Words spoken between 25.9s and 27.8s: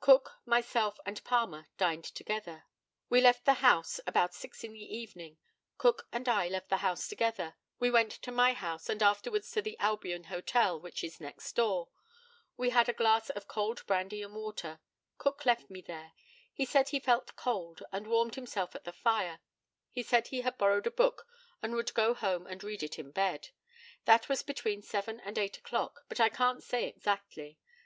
but I can't say exactly.